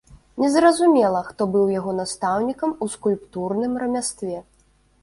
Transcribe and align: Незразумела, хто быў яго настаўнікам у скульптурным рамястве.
Незразумела, 0.43 1.21
хто 1.27 1.47
быў 1.57 1.69
яго 1.79 1.91
настаўнікам 2.01 2.75
у 2.87 2.89
скульптурным 2.95 3.79
рамястве. 3.85 4.37